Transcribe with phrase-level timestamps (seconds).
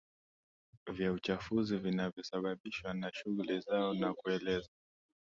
[0.91, 4.69] vya uchafuzi vinavyosababishwa na shughuli zao na kueleza